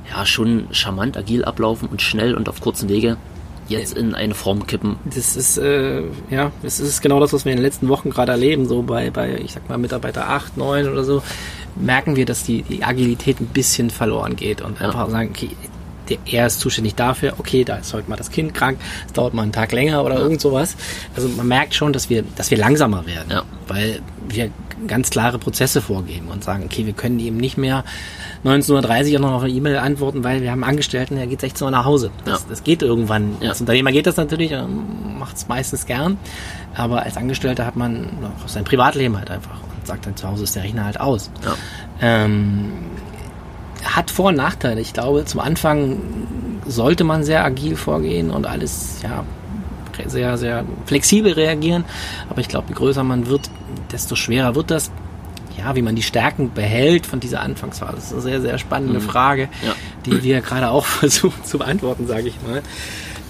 [0.10, 3.18] ja schon charmant, agil ablaufen und schnell und auf kurzen Wege
[3.72, 4.98] jetzt in eine Form kippen.
[5.06, 8.32] Das ist, äh, ja, das ist genau das, was wir in den letzten Wochen gerade
[8.34, 11.24] erleben, so bei, bei, ich sag mal, Mitarbeiter 8, 9 oder so,
[11.76, 14.88] merken wir, dass die, die Agilität ein bisschen verloren geht und ja.
[14.88, 15.50] einfach sagen, okay,
[16.10, 19.34] der, er ist zuständig dafür, okay, da ist heute mal das Kind krank, es dauert
[19.34, 20.22] mal einen Tag länger oder ja.
[20.22, 20.76] irgend sowas.
[21.16, 23.44] Also man merkt schon, dass wir, dass wir langsamer werden, ja.
[23.68, 24.52] weil wir
[24.88, 27.84] ganz klare Prozesse vorgeben und sagen, okay, wir können eben nicht mehr
[28.44, 31.72] 19.30 Uhr noch auf eine E-Mail antworten, weil wir haben Angestellten, der geht 16 Uhr
[31.72, 32.10] nach Hause.
[32.26, 32.46] Das, ja.
[32.50, 33.36] das geht irgendwann.
[33.42, 33.50] Ja.
[33.50, 34.54] Als Unternehmer geht das natürlich,
[35.20, 36.18] macht es meistens gern.
[36.74, 40.56] Aber als Angestellter hat man noch sein Privatleben halt einfach sagt dann zu Hause ist
[40.56, 41.32] der Rechner halt aus.
[41.44, 41.56] Ja.
[42.02, 42.72] Ähm,
[43.84, 44.82] hat Vor- und Nachteile.
[44.82, 45.98] Ich glaube, zum Anfang
[46.66, 49.24] sollte man sehr agil vorgehen und alles, ja,
[50.08, 51.86] sehr, sehr flexibel reagieren.
[52.30, 53.50] Aber ich glaube, je größer man wird,
[53.92, 54.92] desto schwerer wird das
[55.58, 57.96] ja, wie man die Stärken behält von dieser Anfangsphase.
[57.96, 59.04] Das ist eine sehr, sehr spannende mhm.
[59.04, 59.74] Frage, ja.
[60.06, 62.62] die wir gerade auch versuchen zu beantworten, sage ich mal.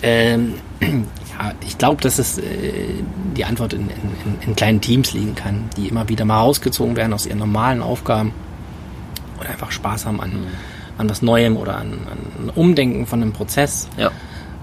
[0.01, 0.55] Ähm,
[1.31, 2.43] ja, ich glaube, dass es äh,
[3.35, 7.13] die Antwort in, in, in, kleinen Teams liegen kann, die immer wieder mal rausgezogen werden
[7.13, 8.33] aus ihren normalen Aufgaben
[9.39, 10.47] oder einfach Spaß haben an, mhm.
[10.97, 13.87] an was Neuem oder an, an Umdenken von einem Prozess.
[13.97, 14.11] Ja.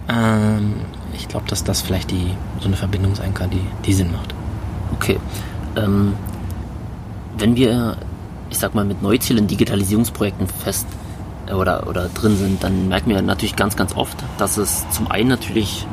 [0.08, 0.74] Ähm,
[1.14, 4.34] ich glaube, dass das vielleicht die, so eine Verbindung sein kann, die, die Sinn macht.
[4.94, 5.18] Okay.
[5.76, 6.14] Ähm,
[7.36, 7.96] wenn wir,
[8.50, 10.86] ich sag mal, mit Neuzielen Digitalisierungsprojekten fest
[11.46, 15.10] äh, oder, oder drin sind, dann merken wir natürlich ganz, ganz oft, dass es zum
[15.10, 15.86] einen natürlich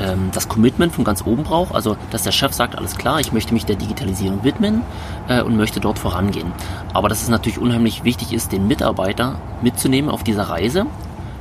[0.00, 3.32] ähm, das Commitment von ganz oben braucht, also dass der Chef sagt, alles klar, ich
[3.32, 4.82] möchte mich der Digitalisierung widmen
[5.28, 6.52] äh, und möchte dort vorangehen.
[6.92, 10.86] Aber dass es natürlich unheimlich wichtig ist, den Mitarbeiter mitzunehmen auf dieser Reise,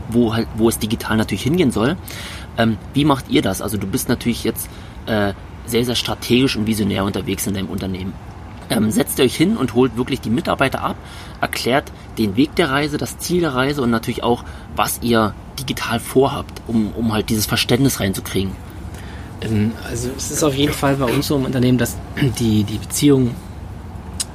[0.10, 1.96] wo, halt, wo es digital natürlich hingehen soll.
[2.58, 3.62] Ähm, wie macht ihr das?
[3.62, 4.70] Also du bist natürlich jetzt
[5.06, 5.34] äh,
[5.66, 8.14] sehr, sehr strategisch und visionär unterwegs in deinem Unternehmen.
[8.70, 10.96] Ähm, setzt ihr euch hin und holt wirklich die Mitarbeiter ab,
[11.42, 14.44] erklärt den Weg der Reise, das Ziel der Reise und natürlich auch,
[14.76, 18.52] was ihr digital vorhabt, um, um halt dieses Verständnis reinzukriegen.
[19.42, 21.98] Ähm, also es ist auf jeden Fall bei uns so im Unternehmen, dass
[22.40, 23.36] die, die Beziehung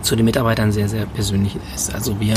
[0.02, 1.94] zu den Mitarbeitern sehr, sehr persönlich ist.
[1.94, 2.34] Also wir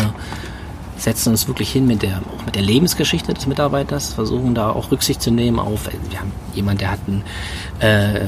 [0.97, 4.91] setzen uns wirklich hin mit der, auch mit der Lebensgeschichte des Mitarbeiters, versuchen da auch
[4.91, 7.23] Rücksicht zu nehmen auf, wir haben jemanden, der hat einen,
[7.79, 8.25] äh,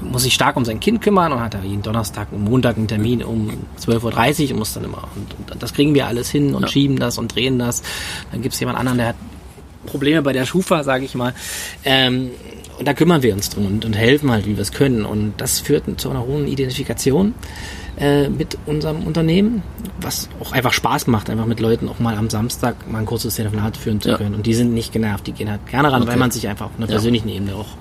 [0.00, 2.88] muss sich stark um sein Kind kümmern und hat da jeden Donnerstag und Montag einen
[2.88, 6.54] Termin um 12.30 Uhr und muss dann immer, und, und das kriegen wir alles hin
[6.54, 6.68] und ja.
[6.68, 7.82] schieben das und drehen das.
[8.30, 9.16] Dann gibt es jemand anderen, der hat
[9.84, 11.34] Probleme bei der Schufa, sage ich mal.
[11.84, 12.30] Ähm,
[12.78, 15.04] und da kümmern wir uns drum und, und helfen halt, wie wir es können.
[15.04, 17.34] Und das führt zu einer hohen Identifikation
[17.96, 19.62] äh, mit unserem Unternehmen,
[20.00, 23.36] was auch einfach Spaß macht, einfach mit Leuten auch mal am Samstag mal ein kurzes
[23.36, 24.16] Telefonat führen zu ja.
[24.16, 24.34] können.
[24.34, 26.12] Und die sind nicht genervt, die gehen halt gerne ran, okay.
[26.12, 27.36] weil man sich einfach auf einer persönlichen ja.
[27.36, 27.76] Ebene auch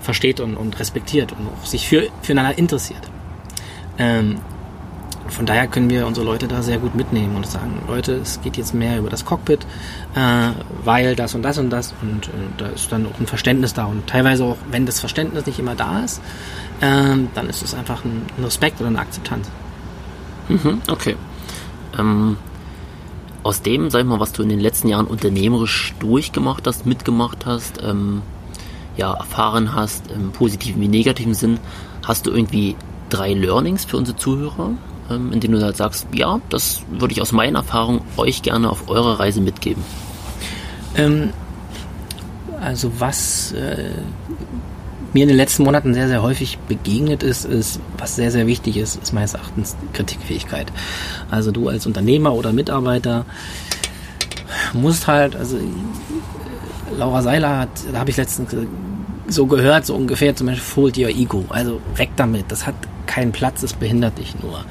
[0.00, 3.02] versteht und, und respektiert und auch sich für, füreinander interessiert.
[3.98, 4.38] Ähm,
[5.28, 8.56] von daher können wir unsere Leute da sehr gut mitnehmen und sagen, Leute, es geht
[8.56, 9.66] jetzt mehr über das Cockpit,
[10.14, 10.50] äh,
[10.84, 13.86] weil das und das und das und äh, da ist dann auch ein Verständnis da
[13.86, 16.20] und teilweise auch, wenn das Verständnis nicht immer da ist,
[16.82, 19.48] ähm, dann ist es einfach ein, ein, Respekt oder eine Akzeptanz.
[20.48, 21.16] Mhm, okay.
[21.98, 22.36] Ähm,
[23.42, 27.46] aus dem, sag ich mal, was du in den letzten Jahren unternehmerisch durchgemacht hast, mitgemacht
[27.46, 28.22] hast, ähm,
[28.96, 31.58] ja, erfahren hast, im positiven wie negativen Sinn,
[32.06, 32.76] hast du irgendwie
[33.08, 34.70] drei Learnings für unsere Zuhörer,
[35.10, 38.70] ähm, in denen du halt sagst, ja, das würde ich aus meiner Erfahrung euch gerne
[38.70, 39.82] auf eurer Reise mitgeben?
[40.96, 41.30] Ähm,
[42.60, 43.90] also was äh,
[45.12, 48.76] mir in den letzten Monaten sehr, sehr häufig begegnet ist, ist, was sehr, sehr wichtig
[48.76, 50.72] ist, ist meines Erachtens Kritikfähigkeit.
[51.30, 53.24] Also du als Unternehmer oder Mitarbeiter
[54.72, 55.58] musst halt, also
[56.96, 58.54] Laura Seiler hat, da habe ich letztens
[59.26, 61.44] so gehört, so ungefähr zum Beispiel, fold your ego.
[61.48, 62.44] Also weg damit.
[62.48, 62.74] Das hat
[63.06, 64.64] keinen Platz, das behindert dich nur.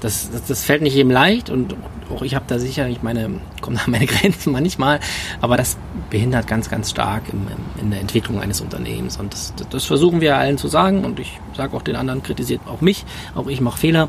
[0.00, 1.74] Das, das, das fällt nicht jedem leicht und
[2.14, 5.00] auch ich habe da sicherlich meine, komme da meine Grenzen manchmal,
[5.40, 5.76] aber das
[6.10, 9.16] behindert ganz, ganz stark im, im, in der Entwicklung eines Unternehmens.
[9.16, 12.60] Und das, das versuchen wir allen zu sagen und ich sage auch den anderen, kritisiert
[12.66, 14.08] auch mich, auch ich mache Fehler.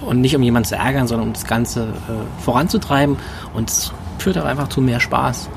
[0.00, 3.16] Und nicht um jemanden zu ärgern, sondern um das Ganze äh, voranzutreiben.
[3.54, 5.48] Und es führt auch einfach zu mehr Spaß.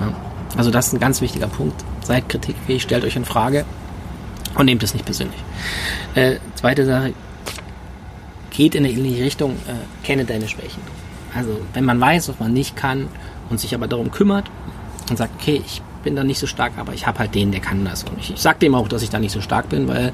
[0.00, 0.12] Ja.
[0.56, 1.84] Also das ist ein ganz wichtiger Punkt.
[2.10, 3.64] Seid kritikfähig, stellt euch in Frage
[4.56, 5.38] und nehmt es nicht persönlich.
[6.16, 7.14] Äh, zweite Sache,
[8.50, 10.82] geht in eine ähnliche Richtung, äh, kenne deine Schwächen.
[11.36, 13.06] Also wenn man weiß, was man nicht kann
[13.48, 14.50] und sich aber darum kümmert
[15.08, 17.60] und sagt, okay, ich bin da nicht so stark, aber ich habe halt den, der
[17.60, 18.02] kann das.
[18.02, 20.12] Und ich, ich sage dem auch, dass ich da nicht so stark bin, weil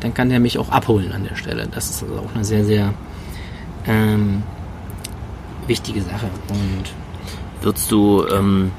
[0.00, 1.66] dann kann der mich auch abholen an der Stelle.
[1.72, 2.92] Das ist also auch eine sehr, sehr
[3.86, 4.42] ähm,
[5.66, 6.28] wichtige Sache.
[6.50, 6.92] Und
[7.62, 8.70] Würdest du, ähm,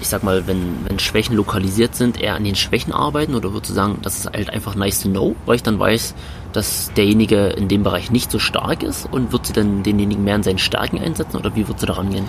[0.00, 3.70] ich sag mal, wenn, wenn Schwächen lokalisiert sind, eher an den Schwächen arbeiten oder würdest
[3.70, 6.14] du sagen, das ist halt einfach nice to know, weil ich dann weiß,
[6.52, 10.36] dass derjenige in dem Bereich nicht so stark ist und würdest du dann denjenigen mehr
[10.36, 12.24] in seinen Stärken einsetzen oder wie würdest du daran gehen?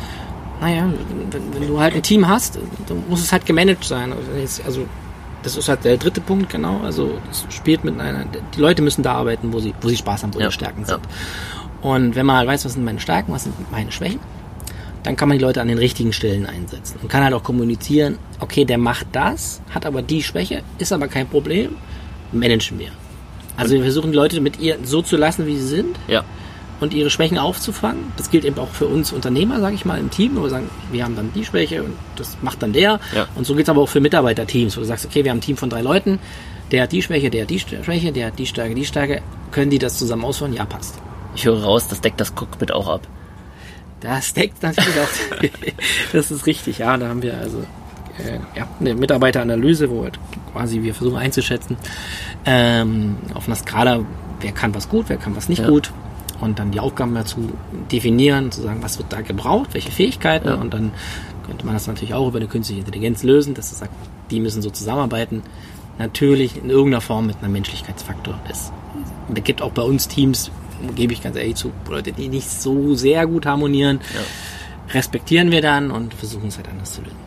[0.62, 0.90] naja,
[1.32, 4.12] wenn, wenn du halt ein Team hast, dann muss es halt gemanagt sein.
[4.12, 4.86] Also Also
[5.42, 6.82] das ist halt der dritte Punkt, genau.
[6.84, 10.24] Also es spielt mit einer, die Leute müssen da arbeiten, wo sie, wo sie Spaß
[10.24, 10.88] haben, wo Ja, ihre Stärken ja.
[10.88, 11.00] sind.
[11.82, 14.20] Und wenn man halt weiß, was sind meine Stärken, was sind meine Schwächen,
[15.04, 18.18] dann kann man die Leute an den richtigen Stellen einsetzen und kann halt auch kommunizieren,
[18.40, 21.76] okay, der macht das, hat aber die Schwäche, ist aber kein Problem,
[22.32, 22.92] managen wir.
[23.58, 26.24] Also wir versuchen die Leute mit ihr so zu lassen, wie sie sind Ja,
[26.80, 28.12] und ihre Schwächen aufzufangen.
[28.18, 30.70] Das gilt eben auch für uns Unternehmer, sage ich mal, im Team, wo wir sagen,
[30.92, 33.00] wir haben dann die Schwäche und das macht dann der.
[33.14, 33.28] Ja.
[33.36, 35.58] Und so geht's aber auch für Mitarbeiterteams, wo du sagst, okay, wir haben ein Team
[35.58, 36.20] von drei Leuten,
[36.72, 39.22] der hat die Schwäche, der hat die Schwäche, der hat die Stärke, die Stärke.
[39.52, 40.54] Können die das zusammen ausführen?
[40.54, 41.00] Ja, passt.
[41.36, 43.08] ich höre raus, das deckt das Cockpit auch ab.
[44.02, 45.40] Das deckt natürlich auch.
[46.14, 46.96] das ist richtig, ja.
[46.98, 47.60] Da haben wir also
[48.18, 50.20] äh, ja, eine Mitarbeiteranalyse, wo halt
[50.54, 51.78] quasi wir versuchen einzuschätzen
[52.46, 54.06] ähm, auf einer Skala,
[54.40, 55.70] wer kann was gut, wer kann was nicht Ja.
[55.70, 55.92] gut.
[56.42, 57.52] Und dann die Aufgaben dazu
[57.92, 60.48] definieren, zu sagen, was wird da gebraucht, welche Fähigkeiten.
[60.48, 60.56] Ja.
[60.56, 60.92] Und dann
[61.46, 63.92] könnte man das natürlich auch über eine künstliche Intelligenz lösen, dass es sagt,
[64.32, 65.44] die müssen so zusammenarbeiten.
[65.98, 68.40] Natürlich in irgendeiner Form mit einem Menschlichkeitsfaktor.
[68.48, 68.72] Es
[69.44, 70.50] gibt auch bei uns Teams,
[70.96, 74.00] gebe ich ganz ehrlich zu, Leute, die nicht so sehr gut harmonieren
[74.94, 77.18] respektieren wir dann und versuchen es halt anders zu lösen.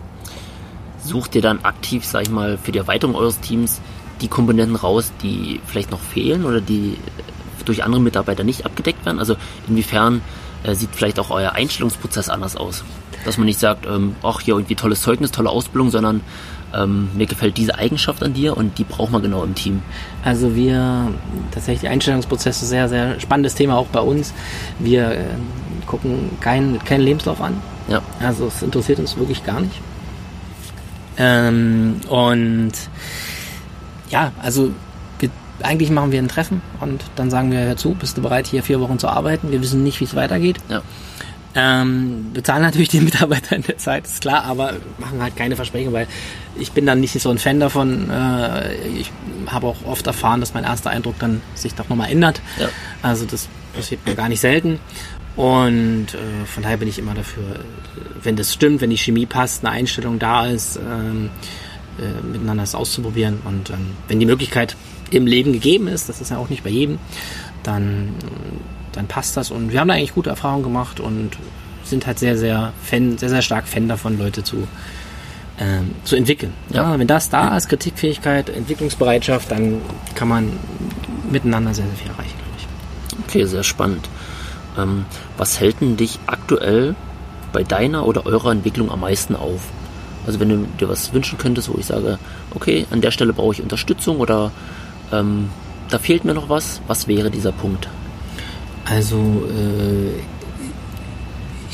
[1.04, 3.80] Sucht ihr dann aktiv, sag ich mal, für die Erweiterung eures Teams
[4.20, 9.04] die Komponenten raus, die vielleicht noch fehlen oder die äh, durch andere Mitarbeiter nicht abgedeckt
[9.04, 9.18] werden?
[9.18, 9.36] Also
[9.68, 10.22] inwiefern
[10.62, 12.84] äh, sieht vielleicht auch euer Einstellungsprozess anders aus?
[13.24, 16.20] Dass man nicht sagt, ähm, ach hier irgendwie tolles Zeugnis, tolle Ausbildung, sondern
[16.74, 19.82] ähm, mir gefällt diese Eigenschaft an dir und die braucht man genau im Team.
[20.24, 21.12] Also wir,
[21.50, 24.32] tatsächlich Einstellungsprozesse, sehr, sehr spannendes Thema auch bei uns.
[24.78, 25.24] Wir äh,
[25.86, 27.60] gucken keinen keinen Lebenslauf an.
[27.88, 29.80] Ja, Also es interessiert uns wirklich gar nicht.
[31.18, 32.72] Ähm, und
[34.10, 34.70] ja, also
[35.18, 35.30] wir,
[35.62, 38.62] eigentlich machen wir ein Treffen und dann sagen wir, hör zu, bist du bereit, hier
[38.62, 39.50] vier Wochen zu arbeiten?
[39.50, 40.58] Wir wissen nicht, wie es weitergeht.
[40.68, 40.82] ja,
[41.54, 45.92] Ähm, bezahlen natürlich die Mitarbeiter in der Zeit, ist klar, aber machen halt keine Versprechungen,
[45.92, 46.06] weil
[46.58, 48.10] ich bin dann nicht so ein Fan davon.
[48.10, 49.12] Äh, ich
[49.46, 52.40] habe auch oft erfahren, dass mein erster Eindruck dann sich doch nochmal ändert.
[52.58, 52.68] Ja.
[53.02, 54.78] Also das passiert mir gar nicht selten.
[55.36, 57.60] Und äh, von daher bin ich immer dafür,
[58.22, 61.30] wenn das stimmt, wenn die Chemie passt, eine Einstellung da ist, ähm,
[61.98, 63.38] äh, miteinander das auszuprobieren.
[63.44, 64.76] Und ähm, wenn die Möglichkeit
[65.10, 66.98] im Leben gegeben ist, das ist ja auch nicht bei jedem,
[67.62, 68.14] dann,
[68.92, 69.50] dann passt das.
[69.50, 71.36] Und wir haben da eigentlich gute Erfahrungen gemacht und
[71.84, 74.68] sind halt sehr, sehr Fan, sehr, sehr stark Fan davon, Leute zu,
[75.58, 76.52] ähm, zu entwickeln.
[76.70, 76.92] Ja.
[76.92, 76.98] Ja.
[76.98, 79.80] wenn das da ist, Kritikfähigkeit, Entwicklungsbereitschaft, dann
[80.14, 80.52] kann man
[81.30, 83.24] miteinander sehr, sehr viel erreichen, glaube ich.
[83.26, 84.08] okay, sehr spannend.
[84.78, 85.04] Ähm,
[85.36, 86.94] was hält denn dich aktuell
[87.52, 89.60] bei deiner oder eurer Entwicklung am meisten auf?
[90.26, 92.18] Also wenn du dir was wünschen könntest, wo ich sage,
[92.54, 94.52] okay, an der Stelle brauche ich Unterstützung oder
[95.12, 95.50] ähm,
[95.90, 97.88] da fehlt mir noch was, was wäre dieser Punkt?
[98.84, 99.16] Also,
[99.48, 100.10] äh,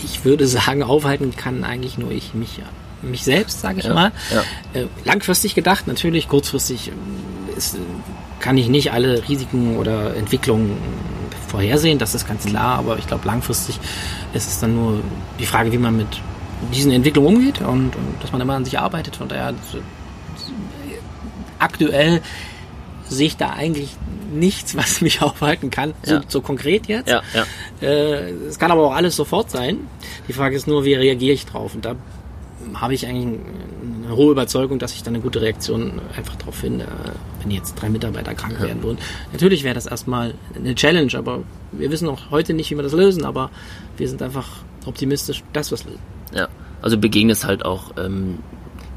[0.05, 2.61] ich würde sagen, aufhalten kann eigentlich nur ich mich,
[3.03, 4.12] mich selbst, sage ich Ja, mal.
[4.33, 4.81] ja.
[4.81, 6.94] Äh, langfristig gedacht, natürlich, kurzfristig ähm,
[7.57, 7.79] ist, äh,
[8.40, 10.77] kann ich nicht alle Risiken oder Entwicklungen
[11.49, 13.81] vorhersehen, das ist ganz klar, aber ich glaube, langfristig
[14.35, 15.01] ist es dann nur
[15.38, 16.07] die Frage, wie man mit
[16.75, 19.16] diesen Entwicklungen umgeht und, und dass man immer an sich arbeitet.
[19.16, 19.79] Von daher, so-
[21.59, 22.21] aktuell
[23.09, 23.90] sehe ich da eigentlich
[24.33, 26.21] nichts, was mich aufhalten kann, so, Ja.
[26.29, 27.09] so konkret jetzt.
[27.09, 27.44] Ja, ja.
[27.87, 29.79] Äh, es kann aber auch alles sofort sein.
[30.29, 31.75] Die Frage ist nur, wie reagiere ich drauf?
[31.75, 31.94] Und da
[32.75, 33.38] habe ich eigentlich
[34.05, 36.87] eine hohe Überzeugung, dass ich da eine gute Reaktion einfach drauf finde,
[37.40, 38.99] wenn jetzt drei Mitarbeiter krank werden würden.
[39.33, 41.42] Natürlich wäre das erstmal eine Challenge, aber
[41.73, 43.51] wir wissen auch heute nicht, wie wir das lösen, aber
[43.97, 44.47] wir sind einfach
[44.85, 45.99] optimistisch, dass wir es lösen.
[46.35, 46.49] Ja,
[46.83, 48.38] also begegnest halt auch ähm,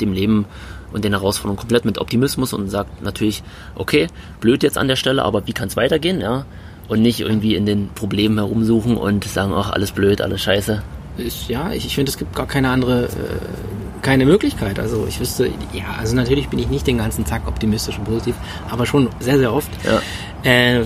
[0.02, 0.46] dem Leben
[0.92, 3.44] und den Herausforderungen komplett mit Optimismus und sagt natürlich,
[3.76, 4.08] okay,
[4.40, 6.46] blöd jetzt an der Stelle, aber wie kann es weitergehen, ja?
[6.88, 10.82] Und nicht irgendwie in den Problemen herumsuchen und sagen, ach, alles blöd, alles scheiße.
[11.18, 13.08] Ist, ja, ich, ich finde, es gibt gar keine andere, äh,
[14.02, 14.80] keine Möglichkeit.
[14.80, 18.36] Also ich wüsste, ja, also natürlich bin ich nicht den ganzen Tag optimistisch und positiv,
[18.70, 19.70] aber schon sehr, sehr oft.
[19.86, 20.02] Ja.
[20.50, 20.82] Äh,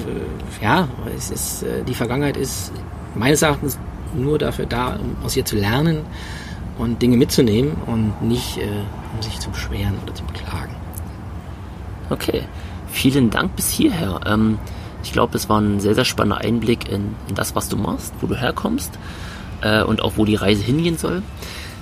[0.62, 2.72] ja, es ist, äh, die Vergangenheit ist
[3.16, 3.80] meines Erachtens
[4.16, 6.00] nur dafür da, um aus ihr zu lernen
[6.78, 8.68] und Dinge mitzunehmen und nicht, äh,
[9.16, 10.76] um sich zu beschweren oder zu beklagen.
[12.10, 12.44] Okay,
[12.92, 14.20] vielen Dank bis hierher.
[14.26, 14.60] Ähm,
[15.04, 18.14] ich glaube, es war ein sehr, sehr spannender Einblick in, in das, was du machst,
[18.22, 18.92] wo du herkommst
[19.62, 21.22] äh, und auch wo die Reise hingehen soll.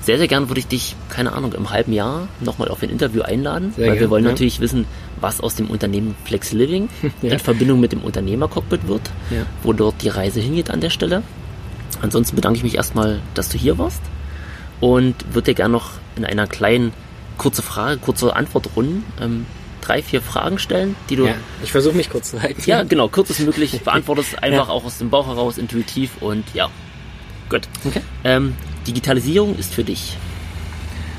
[0.01, 3.21] Sehr, sehr gern würde ich dich, keine Ahnung, im halben Jahr nochmal auf ein Interview
[3.21, 4.31] einladen, Sehr weil wir gern, wollen ja.
[4.31, 4.85] natürlich wissen,
[5.21, 6.89] was aus dem Unternehmen Flex Living
[7.21, 7.31] Ja.
[7.31, 9.43] in Verbindung mit dem Unternehmercockpit wird, Ja.
[9.63, 11.23] wo dort die Reise hingeht an der Stelle.
[12.01, 14.01] ansonsten bedanke ich mich erstmal, dass du hier warst
[14.83, 16.91] und würde dir gerne noch in einer kleinen
[17.37, 19.45] kurze Frage, kurze Antwortrunde ähm,
[19.79, 21.25] drei, vier Fragen stellen, die du.
[21.25, 22.61] Ja, ich versuche mich kurz zu halten.
[22.65, 23.79] Ja, genau, kurz ist möglich.
[23.85, 24.73] Beantwortest einfach ja.
[24.73, 26.69] auch aus dem Bauch heraus, intuitiv und ja.
[27.47, 27.61] Gut.
[27.85, 28.01] Okay.
[28.25, 30.17] Ähm, Digitalisierung ist für dich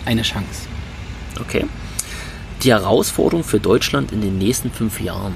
[0.05, 0.69] eine Chance.
[1.41, 1.65] Okay.
[2.63, 5.35] Die Herausforderung für Deutschland in den nächsten fünf Jahren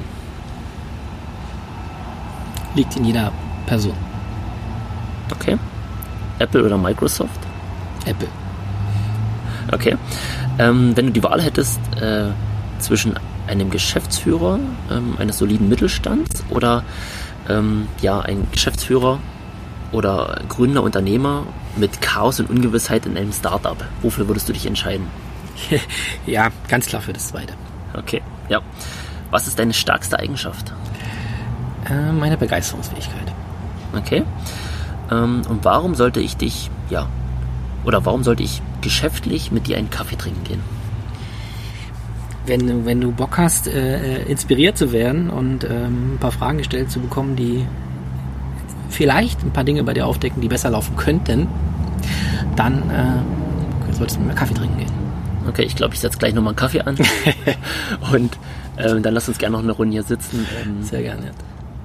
[2.75, 3.33] liegt in jeder
[3.65, 3.97] Person.
[5.33, 5.57] Okay.
[6.39, 7.48] Apple oder Microsoft?
[8.07, 8.29] Apple.
[9.73, 9.97] Okay.
[10.59, 12.31] Ähm, wenn du die Wahl hättest äh,
[12.79, 13.15] zwischen
[13.47, 14.59] einem Geschäftsführer
[14.91, 16.85] ähm, eines soliden Mittelstands oder
[17.49, 19.19] ähm, ja, ein Geschäftsführer
[19.93, 21.45] oder Gründer, Unternehmer
[21.77, 25.07] mit Chaos und Ungewissheit in einem Startup, wofür würdest du dich entscheiden?
[26.27, 27.55] ja, ganz klar für das zweite.
[27.95, 28.61] Okay, ja.
[29.31, 30.73] Was ist deine stärkste Eigenschaft?
[31.89, 33.33] Äh, meine Begeisterungsfähigkeit.
[33.97, 34.25] Okay.
[35.11, 37.09] Ähm, und warum sollte ich dich, ja,
[37.89, 40.61] oder warum sollte ich geschäftlich mit dir einen Kaffee trinken gehen?
[42.45, 46.59] Wenn, wenn du Bock hast, äh, äh, inspiriert zu werden und ähm, ein paar Fragen
[46.59, 47.65] gestellt zu bekommen, die
[48.91, 51.49] vielleicht ein paar Dinge bei dir aufdecken, die besser laufen könnten,
[52.57, 54.93] dann äh, solltest du mit mir Kaffee trinken gehen.
[55.49, 56.97] Okay, ich glaube, ich setze gleich nochmal einen Kaffee an.
[58.13, 58.39] und
[58.77, 60.47] äh, dann lass uns gerne noch eine Runde hier sitzen.
[60.63, 61.27] Ähm, Sehr gerne.
[61.27, 61.33] Ja.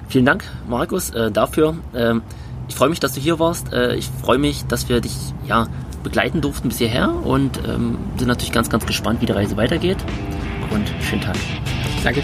[0.08, 1.76] Vielen Dank, Markus, äh, dafür.
[1.94, 2.22] Ähm,
[2.68, 3.72] ich freue mich, dass du hier warst.
[3.72, 5.66] Äh, ich freue mich, dass wir dich ja,
[6.04, 9.98] begleiten durften bis hierher und ähm, sind natürlich ganz, ganz gespannt, wie die Reise weitergeht.
[10.70, 11.36] Und schönen Tag.
[12.04, 12.22] Danke.